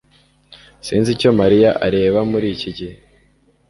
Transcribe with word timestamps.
Sinzi 0.85 1.09
icyo 1.15 1.29
mariya 1.39 1.71
areba 1.85 2.19
muri 2.31 2.47
iki 2.55 2.69
gihe 2.77 2.95